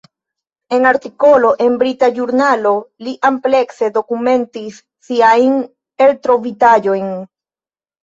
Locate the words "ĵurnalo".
2.15-2.73